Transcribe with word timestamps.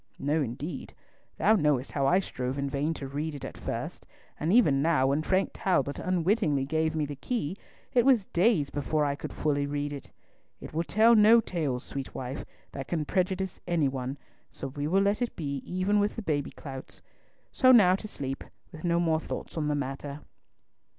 "No, 0.17 0.41
indeed. 0.41 0.95
Thou 1.37 1.55
knowest 1.57 1.91
how 1.91 2.07
I 2.07 2.17
strove 2.17 2.57
in 2.57 2.67
vain 2.67 2.95
to 2.95 3.07
read 3.07 3.35
it 3.35 3.45
at 3.45 3.55
first, 3.55 4.07
and 4.39 4.51
even 4.51 4.81
now, 4.81 5.05
when 5.05 5.21
Frank 5.21 5.51
Talbot 5.53 5.99
unwittingly 5.99 6.65
gave 6.65 6.95
me 6.95 7.05
the 7.05 7.15
key, 7.15 7.55
it 7.93 8.03
was 8.03 8.25
days 8.25 8.71
before 8.71 9.05
I 9.05 9.13
could 9.13 9.31
fully 9.31 9.67
read 9.67 9.93
it. 9.93 10.11
It 10.59 10.73
will 10.73 10.85
tell 10.85 11.13
no 11.13 11.39
tales, 11.39 11.83
sweet 11.83 12.15
wife, 12.15 12.43
that 12.71 12.87
can 12.87 13.05
prejudice 13.05 13.61
any 13.67 13.87
one, 13.87 14.17
so 14.49 14.69
we 14.69 14.87
will 14.87 15.03
let 15.03 15.21
it 15.21 15.35
be, 15.35 15.57
even 15.65 15.99
with 15.99 16.15
the 16.15 16.23
baby 16.23 16.49
clouts. 16.49 17.03
So 17.51 17.71
now 17.71 17.95
to 17.97 18.07
sleep, 18.07 18.43
with 18.71 18.83
no 18.83 18.99
more 18.99 19.19
thoughts 19.19 19.55
on 19.55 19.67
the 19.67 19.75
matter." 19.75 20.21